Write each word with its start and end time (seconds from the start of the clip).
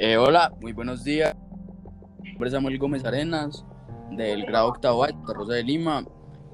Eh, 0.00 0.16
hola, 0.16 0.52
muy 0.60 0.72
buenos 0.72 1.02
días. 1.02 1.34
Mi 2.22 2.30
nombre 2.30 2.46
es 2.46 2.54
Samuel 2.54 2.78
Gómez 2.78 3.04
Arenas, 3.04 3.66
del 4.12 4.44
grado 4.44 4.68
octavo 4.68 5.04
de 5.04 5.12
Rosa 5.26 5.54
de 5.54 5.64
Lima, 5.64 6.04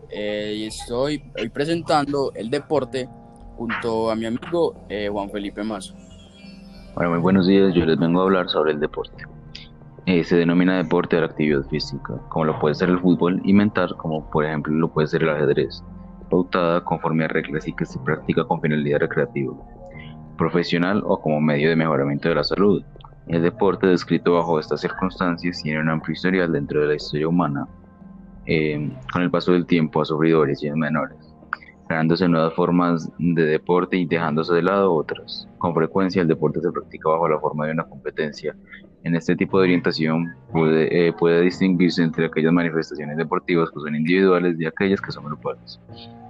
eh, 0.08 0.54
y 0.56 0.64
estoy 0.64 1.22
hoy 1.38 1.50
presentando 1.50 2.32
el 2.34 2.48
deporte 2.48 3.06
junto 3.58 4.10
a 4.10 4.16
mi 4.16 4.24
amigo 4.24 4.86
eh, 4.88 5.10
Juan 5.12 5.28
Felipe 5.28 5.62
Mazo. 5.62 5.94
Bueno, 6.94 7.10
muy 7.10 7.20
buenos 7.20 7.46
días. 7.46 7.74
Yo 7.74 7.84
les 7.84 7.98
vengo 7.98 8.22
a 8.22 8.24
hablar 8.24 8.48
sobre 8.48 8.72
el 8.72 8.80
deporte. 8.80 9.24
Se 10.06 10.36
denomina 10.36 10.78
deporte 10.78 11.18
a 11.18 11.20
la 11.20 11.26
actividad 11.26 11.64
física, 11.64 12.14
como 12.30 12.46
lo 12.46 12.58
puede 12.58 12.74
ser 12.74 12.88
el 12.88 12.98
fútbol, 12.98 13.42
y 13.44 13.52
mental, 13.52 13.94
como 13.98 14.24
por 14.30 14.46
ejemplo 14.46 14.72
lo 14.72 14.90
puede 14.90 15.08
ser 15.08 15.22
el 15.22 15.28
ajedrez, 15.28 15.84
pautada 16.30 16.82
conforme 16.82 17.26
a 17.26 17.28
reglas 17.28 17.68
y 17.68 17.74
que 17.74 17.84
se 17.84 17.98
practica 17.98 18.44
con 18.44 18.62
finalidad 18.62 19.00
recreativa, 19.00 19.52
profesional 20.38 21.02
o 21.04 21.20
como 21.20 21.42
medio 21.42 21.68
de 21.68 21.76
mejoramiento 21.76 22.30
de 22.30 22.36
la 22.36 22.44
salud. 22.44 22.82
El 23.28 23.42
deporte 23.42 23.86
descrito 23.86 24.34
bajo 24.34 24.60
estas 24.60 24.82
circunstancias 24.82 25.62
tiene 25.62 25.80
un 25.80 25.88
amplio 25.88 26.12
historial 26.12 26.52
dentro 26.52 26.82
de 26.82 26.88
la 26.88 26.94
historia 26.94 27.28
humana. 27.28 27.66
Eh, 28.46 28.90
con 29.12 29.22
el 29.22 29.30
paso 29.30 29.52
del 29.52 29.64
tiempo 29.64 30.02
ha 30.02 30.04
sufrido 30.04 30.40
variaciones 30.40 30.76
menores, 30.76 31.16
creándose 31.88 32.28
nuevas 32.28 32.52
formas 32.52 33.10
de 33.18 33.44
deporte 33.44 33.96
y 33.96 34.04
dejándose 34.04 34.52
de 34.52 34.62
lado 34.62 34.92
otras. 34.92 35.48
Con 35.56 35.74
frecuencia 35.74 36.20
el 36.20 36.28
deporte 36.28 36.60
se 36.60 36.70
practica 36.70 37.08
bajo 37.08 37.26
la 37.26 37.40
forma 37.40 37.66
de 37.66 37.72
una 37.72 37.84
competencia. 37.84 38.54
En 39.04 39.14
este 39.14 39.34
tipo 39.36 39.58
de 39.58 39.64
orientación 39.64 40.34
puede, 40.52 41.08
eh, 41.08 41.12
puede 41.14 41.40
distinguirse 41.42 42.02
entre 42.02 42.26
aquellas 42.26 42.52
manifestaciones 42.52 43.16
deportivas 43.16 43.70
que 43.70 43.80
son 43.80 43.94
individuales 43.94 44.56
y 44.60 44.66
aquellas 44.66 45.00
que 45.00 45.12
son 45.12 45.24
grupales. 45.24 45.80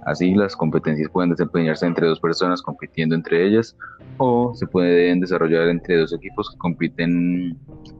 Así, 0.05 0.33
las 0.33 0.55
competencias 0.55 1.09
pueden 1.09 1.31
desempeñarse 1.31 1.85
entre 1.85 2.07
dos 2.07 2.19
personas 2.21 2.61
compitiendo 2.61 3.15
entre 3.15 3.45
ellas 3.45 3.75
o 4.17 4.53
se 4.55 4.67
pueden 4.67 5.19
desarrollar 5.19 5.69
entre 5.69 5.97
dos 5.97 6.13
equipos 6.13 6.49
que 6.49 6.57
compiten 6.57 7.57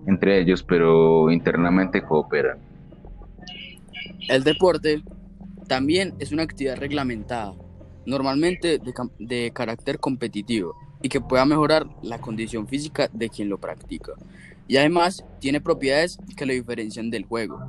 entre 0.08 0.40
ellos 0.40 0.64
pero 0.64 1.32
internamente 1.32 2.02
cooperan. 2.02 2.58
El 4.28 4.44
deporte 4.44 5.04
también 5.68 6.14
es 6.20 6.32
una 6.32 6.44
actividad 6.44 6.78
reglamentada, 6.78 7.54
normalmente 8.06 8.80
de, 8.80 8.94
de, 9.20 9.52
carácter 9.52 10.00
competitivo 10.00 10.76
y 11.02 11.10
que 11.10 11.22
pueda 11.22 11.46
mejorar 11.46 11.88
la 12.02 12.20
condición 12.20 12.68
física 12.68 13.10
de 13.14 13.30
quien 13.30 13.50
lo 13.50 13.60
practica. 13.60 14.14
Y 14.68 14.78
además 14.78 15.24
tiene 15.40 15.62
propiedades 15.62 16.18
que 16.36 16.46
lo 16.46 16.54
diferencian 16.54 17.12
del 17.12 17.26
juego. 17.26 17.60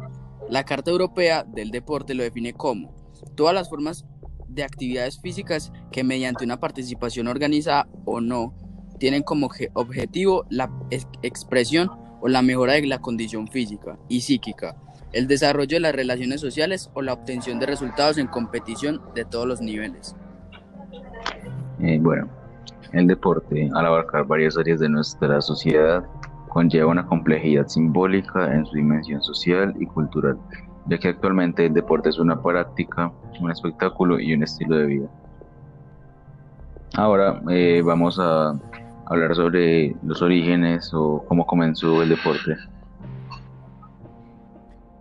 La 0.49 0.65
Carta 0.65 0.91
Europea 0.91 1.45
del 1.45 1.71
Deporte 1.71 2.15
lo 2.15 2.23
define 2.23 2.53
como 2.55 2.95
todas 3.35 3.55
las 3.55 3.69
formas 3.69 4.07
de 4.57 4.65
actividades 4.65 5.21
físicas 5.21 5.73
que 5.93 6.03
mediante 6.03 6.45
una 6.45 6.59
participación 6.59 7.29
organizada 7.29 7.87
o 8.05 8.21
no 8.21 8.53
tienen 8.99 9.23
como 9.23 9.49
objetivo 9.75 10.47
la 10.51 10.71
expresión 11.23 11.91
o 12.21 12.29
la 12.29 12.43
mejora 12.43 12.73
de 12.73 12.87
la 12.87 12.99
condición 12.99 13.47
física 13.47 13.99
y 14.09 14.23
psíquica, 14.23 14.75
el 15.13 15.29
desarrollo 15.29 15.77
de 15.77 15.81
las 15.81 15.95
relaciones 15.95 16.41
sociales 16.41 16.91
o 16.95 17.03
la 17.03 17.13
obtención 17.13 17.61
de 17.61 17.67
resultados 17.67 18.19
en 18.19 18.27
competición 18.27 19.01
de 19.15 19.25
todos 19.25 19.47
los 19.47 19.61
niveles. 19.61 20.17
Eh, 21.81 21.99
bueno, 22.01 22.29
el 22.93 23.07
deporte, 23.07 23.71
al 23.75 23.87
abarcar 23.87 24.27
varias 24.27 24.57
áreas 24.57 24.81
de 24.81 24.89
nuestra 24.89 25.41
sociedad, 25.41 26.05
conlleva 26.49 26.91
una 26.91 27.07
complejidad 27.07 27.67
simbólica 27.69 28.55
en 28.55 28.65
su 28.65 28.77
dimensión 28.77 29.23
social 29.23 29.75
y 29.79 29.87
cultural, 29.87 30.39
ya 30.89 30.99
que 30.99 31.09
actualmente 31.09 31.67
el 31.67 31.75
deporte 31.75 32.09
es 32.09 32.19
una 32.19 32.41
práctica, 32.43 33.13
un 33.41 33.51
espectáculo 33.51 34.21
y 34.21 34.35
un 34.35 34.43
estilo 34.43 34.77
de 34.77 34.87
vida. 34.87 35.09
Ahora 36.95 37.43
eh, 37.51 37.83
vamos 37.85 38.19
a 38.19 38.59
hablar 39.07 39.35
sobre 39.35 39.95
los 40.03 40.23
orígenes 40.23 40.91
o 40.95 41.25
cómo 41.29 41.47
comenzó 41.47 42.03
el 42.03 42.09
deporte. 42.11 42.57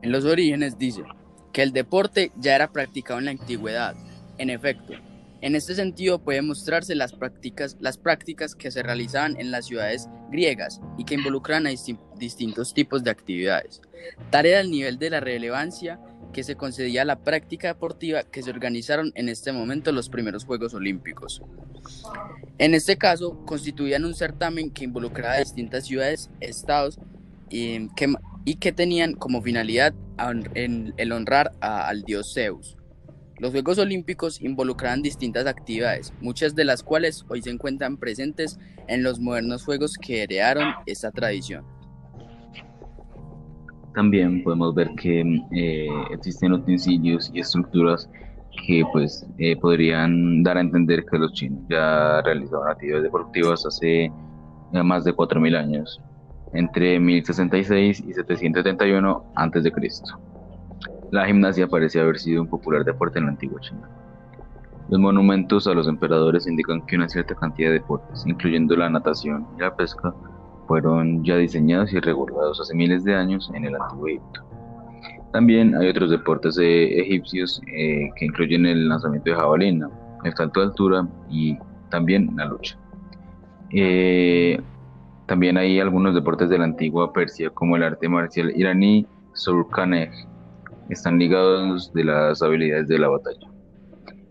En 0.01 0.11
los 0.11 0.25
orígenes 0.25 0.77
dice 0.77 1.03
que 1.51 1.63
el 1.63 1.71
deporte 1.71 2.31
ya 2.37 2.55
era 2.55 2.67
practicado 2.67 3.19
en 3.19 3.25
la 3.25 3.31
antigüedad. 3.31 3.95
En 4.37 4.49
efecto, 4.49 4.93
en 5.41 5.55
este 5.55 5.75
sentido 5.75 6.19
puede 6.19 6.41
mostrarse 6.41 6.95
las 6.95 7.13
prácticas, 7.13 7.77
las 7.79 7.97
prácticas 7.97 8.55
que 8.55 8.71
se 8.71 8.83
realizaban 8.83 9.39
en 9.39 9.51
las 9.51 9.67
ciudades 9.67 10.09
griegas 10.31 10.81
y 10.97 11.05
que 11.05 11.15
involucran 11.15 11.67
a 11.67 11.71
distintos 12.17 12.73
tipos 12.73 13.03
de 13.03 13.11
actividades. 13.11 13.81
Tal 14.31 14.45
era 14.45 14.59
el 14.59 14.71
nivel 14.71 14.97
de 14.97 15.09
la 15.09 15.19
relevancia 15.19 15.99
que 16.33 16.43
se 16.43 16.55
concedía 16.55 17.03
a 17.03 17.05
la 17.05 17.19
práctica 17.19 17.69
deportiva 17.69 18.23
que 18.23 18.43
se 18.43 18.49
organizaron 18.49 19.11
en 19.15 19.29
este 19.29 19.53
momento 19.53 19.91
los 19.91 20.09
primeros 20.09 20.43
Juegos 20.43 20.73
Olímpicos. 20.73 21.41
En 22.57 22.73
este 22.73 22.97
caso, 22.97 23.45
constituían 23.45 24.03
un 24.03 24.15
certamen 24.15 24.71
que 24.71 24.83
involucraba 24.83 25.35
a 25.35 25.39
distintas 25.39 25.85
ciudades, 25.85 26.29
estados 26.41 26.99
y 27.49 27.87
que, 27.89 28.13
y 28.43 28.55
que 28.55 28.71
tenían 28.71 29.13
como 29.13 29.41
finalidad 29.41 29.93
el 30.55 31.11
honrar 31.11 31.53
al 31.61 32.03
dios 32.03 32.33
Zeus. 32.33 32.75
Los 33.37 33.51
Juegos 33.51 33.77
Olímpicos 33.79 34.41
involucran 34.41 35.01
distintas 35.01 35.45
actividades, 35.45 36.13
muchas 36.21 36.55
de 36.55 36.63
las 36.63 36.83
cuales 36.83 37.25
hoy 37.27 37.41
se 37.41 37.49
encuentran 37.49 37.97
presentes 37.97 38.57
en 38.87 39.03
los 39.03 39.19
modernos 39.19 39.65
Juegos 39.65 39.97
que 39.97 40.23
heredaron 40.23 40.73
esta 40.85 41.11
tradición. 41.11 41.65
También 43.93 44.41
podemos 44.43 44.73
ver 44.73 44.89
que 44.95 45.21
eh, 45.51 45.87
existen 46.11 46.53
utensilios 46.53 47.29
y 47.33 47.41
estructuras 47.41 48.09
que 48.65 48.83
pues 48.93 49.27
eh, 49.37 49.57
podrían 49.57 50.41
dar 50.43 50.57
a 50.57 50.61
entender 50.61 51.05
que 51.05 51.17
los 51.17 51.33
chinos 51.33 51.61
ya 51.69 52.21
realizaban 52.21 52.71
actividades 52.71 53.03
deportivas 53.03 53.65
hace 53.65 54.11
más 54.71 55.03
de 55.03 55.13
4.000 55.13 55.57
años, 55.57 56.01
entre 56.53 56.99
1066 56.99 57.99
y 58.07 58.13
771 58.13 59.25
a.C. 59.35 59.71
La 61.11 61.25
gimnasia 61.25 61.67
parece 61.67 61.99
haber 61.99 62.19
sido 62.19 62.41
un 62.41 62.47
popular 62.47 62.83
deporte 62.83 63.19
en 63.19 63.25
la 63.25 63.31
antigua 63.31 63.59
China. 63.61 63.87
Los 64.89 64.99
monumentos 64.99 65.67
a 65.67 65.73
los 65.73 65.87
emperadores 65.87 66.47
indican 66.47 66.85
que 66.85 66.95
una 66.95 67.09
cierta 67.09 67.33
cantidad 67.35 67.69
de 67.69 67.79
deportes, 67.79 68.23
incluyendo 68.25 68.75
la 68.75 68.89
natación 68.89 69.47
y 69.57 69.61
la 69.61 69.75
pesca, 69.75 70.13
fueron 70.67 71.23
ya 71.23 71.37
diseñados 71.37 71.91
y 71.93 71.99
regulados 71.99 72.59
hace 72.59 72.75
miles 72.75 73.03
de 73.03 73.15
años 73.15 73.51
en 73.53 73.65
el 73.65 73.75
antiguo 73.75 74.07
Egipto. 74.07 74.41
También 75.31 75.75
hay 75.75 75.89
otros 75.89 76.11
deportes 76.11 76.57
egipcios 76.57 77.61
eh, 77.67 78.09
que 78.15 78.25
incluyen 78.25 78.65
el 78.65 78.87
lanzamiento 78.87 79.31
de 79.31 79.35
jabalina, 79.35 79.89
el 80.23 80.33
salto 80.33 80.61
de 80.61 80.67
altura 80.67 81.07
y 81.29 81.57
también 81.89 82.31
la 82.35 82.45
lucha. 82.45 82.77
Eh, 83.71 84.59
también 85.25 85.57
hay 85.57 85.79
algunos 85.79 86.13
deportes 86.13 86.49
de 86.49 86.57
la 86.57 86.65
antigua 86.65 87.11
Persia 87.11 87.49
como 87.49 87.75
el 87.75 87.83
arte 87.83 88.07
marcial 88.07 88.53
iraní 88.55 89.07
Surkhaneh, 89.33 90.11
están 90.89 91.19
ligados 91.19 91.91
de 91.93 92.03
las 92.03 92.41
habilidades 92.41 92.87
de 92.87 92.99
la 92.99 93.09
batalla. 93.09 93.47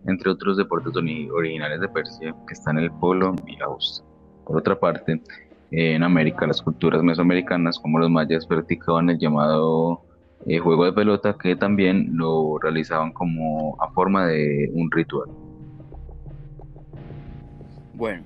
Entre 0.07 0.31
otros 0.31 0.57
deportes 0.57 0.93
originales 0.97 1.81
de 1.81 1.89
Persia 1.89 2.35
están 2.51 2.79
el 2.79 2.91
polo 2.93 3.35
y 3.47 3.57
la 3.57 3.67
justa. 3.67 4.05
Por 4.45 4.59
otra 4.59 4.79
parte, 4.79 5.21
en 5.71 6.03
América 6.03 6.47
las 6.47 6.61
culturas 6.61 7.03
mesoamericanas 7.03 7.79
como 7.79 7.99
los 7.99 8.11
mayas 8.11 8.47
practicaban 8.47 9.11
el 9.11 9.19
llamado 9.19 10.03
eh, 10.47 10.59
juego 10.59 10.85
de 10.85 10.93
pelota 10.93 11.37
que 11.41 11.57
también 11.57 12.11
lo 12.13 12.59
realizaban 12.59 13.13
como 13.13 13.77
a 13.83 13.91
forma 13.93 14.27
de 14.27 14.71
un 14.75 14.91
ritual. 14.91 15.31
Bueno, 17.95 18.25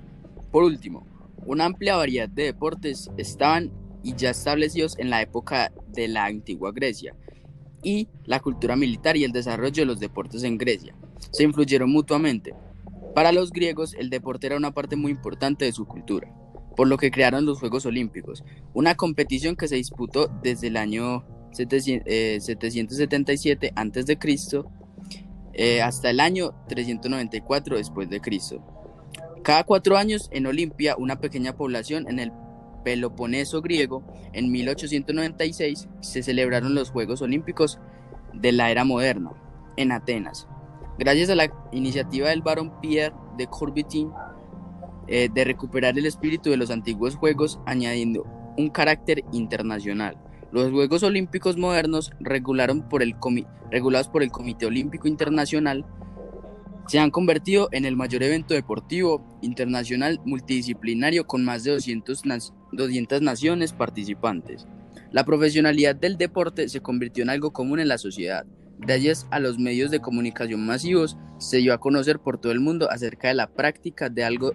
por 0.51 0.63
último, 0.63 1.05
una 1.45 1.65
amplia 1.65 1.95
variedad 1.95 2.27
de 2.27 2.43
deportes 2.43 3.09
estaban 3.17 3.71
y 4.03 4.15
ya 4.15 4.31
establecidos 4.31 4.97
en 4.99 5.09
la 5.09 5.21
época 5.21 5.71
de 5.87 6.07
la 6.07 6.25
antigua 6.25 6.71
Grecia, 6.73 7.15
y 7.83 8.07
la 8.25 8.39
cultura 8.39 8.75
militar 8.75 9.17
y 9.17 9.23
el 9.23 9.31
desarrollo 9.31 9.81
de 9.81 9.85
los 9.85 9.99
deportes 9.99 10.43
en 10.43 10.57
Grecia. 10.57 10.95
Se 11.31 11.43
influyeron 11.43 11.89
mutuamente. 11.89 12.53
Para 13.15 13.31
los 13.31 13.51
griegos 13.51 13.95
el 13.95 14.09
deporte 14.09 14.47
era 14.47 14.57
una 14.57 14.71
parte 14.71 14.95
muy 14.95 15.11
importante 15.11 15.65
de 15.65 15.71
su 15.71 15.85
cultura, 15.85 16.33
por 16.75 16.87
lo 16.87 16.97
que 16.97 17.11
crearon 17.11 17.45
los 17.45 17.59
Juegos 17.59 17.85
Olímpicos, 17.85 18.43
una 18.73 18.95
competición 18.95 19.55
que 19.55 19.67
se 19.67 19.75
disputó 19.75 20.27
desde 20.41 20.67
el 20.67 20.77
año 20.77 21.25
777 21.51 23.73
a.C. 23.75 24.17
Eh, 25.53 25.81
hasta 25.81 26.09
el 26.09 26.19
año 26.19 26.53
394 26.67 27.77
después 27.77 28.09
de 28.09 28.21
Cristo. 28.21 28.63
Cada 29.43 29.63
cuatro 29.63 29.97
años 29.97 30.29
en 30.31 30.45
Olimpia 30.45 30.95
una 30.97 31.19
pequeña 31.19 31.55
población 31.55 32.07
en 32.07 32.19
el 32.19 32.31
Peloponeso 32.83 33.61
griego, 33.61 34.03
en 34.33 34.51
1896 34.51 35.87
se 36.01 36.23
celebraron 36.23 36.75
los 36.75 36.91
Juegos 36.91 37.21
Olímpicos 37.21 37.79
de 38.33 38.51
la 38.51 38.71
era 38.71 38.83
moderna, 38.83 39.31
en 39.77 39.91
Atenas. 39.91 40.47
Gracias 40.97 41.29
a 41.29 41.35
la 41.35 41.51
iniciativa 41.71 42.29
del 42.29 42.41
barón 42.41 42.79
Pierre 42.81 43.15
de 43.37 43.47
Coubertin 43.47 44.11
eh, 45.07 45.29
de 45.33 45.43
recuperar 45.43 45.97
el 45.97 46.05
espíritu 46.05 46.49
de 46.49 46.57
los 46.57 46.69
antiguos 46.69 47.15
Juegos 47.15 47.59
añadiendo 47.65 48.25
un 48.57 48.69
carácter 48.69 49.23
internacional. 49.31 50.17
Los 50.51 50.71
Juegos 50.71 51.03
Olímpicos 51.03 51.57
modernos, 51.57 52.11
regulados 52.19 52.83
por 52.89 53.01
el 53.01 53.17
Comité 54.31 54.65
Olímpico 54.65 55.07
Internacional, 55.07 55.85
se 56.87 56.99
han 56.99 57.11
convertido 57.11 57.69
en 57.71 57.85
el 57.85 57.95
mayor 57.95 58.23
evento 58.23 58.55
deportivo 58.55 59.23
internacional 59.41 60.19
multidisciplinario 60.25 61.27
con 61.27 61.45
más 61.45 61.63
de 61.63 61.71
200 61.71 62.25
200 62.71 63.21
naciones 63.21 63.73
participantes. 63.73 64.67
La 65.11 65.23
profesionalidad 65.23 65.95
del 65.95 66.17
deporte 66.17 66.69
se 66.69 66.81
convirtió 66.81 67.23
en 67.23 67.29
algo 67.29 67.51
común 67.51 67.79
en 67.79 67.87
la 67.87 67.97
sociedad. 67.97 68.45
Gracias 68.77 69.27
a 69.31 69.39
los 69.39 69.59
medios 69.59 69.91
de 69.91 69.99
comunicación 69.99 70.65
masivos, 70.65 71.17
se 71.37 71.57
dio 71.57 71.73
a 71.73 71.79
conocer 71.79 72.19
por 72.19 72.37
todo 72.37 72.51
el 72.51 72.59
mundo 72.59 72.89
acerca 72.89 73.27
de 73.27 73.33
la 73.33 73.47
práctica 73.47 74.09
de 74.09 74.23
algo 74.23 74.53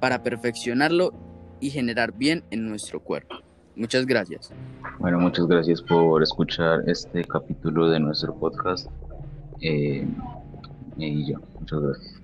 para 0.00 0.22
perfeccionarlo 0.22 1.12
y 1.60 1.70
generar 1.70 2.16
bien 2.16 2.44
en 2.50 2.68
nuestro 2.68 3.00
cuerpo. 3.00 3.36
Muchas 3.76 4.06
gracias. 4.06 4.52
Bueno, 4.98 5.18
muchas 5.20 5.46
gracias 5.46 5.82
por 5.82 6.22
escuchar 6.22 6.80
este 6.86 7.24
capítulo 7.24 7.90
de 7.90 8.00
nuestro 8.00 8.34
podcast. 8.34 8.88
Eh, 9.60 10.06
y 10.96 11.30
yo, 11.30 11.38
muchas 11.60 11.80
gracias. 11.80 12.18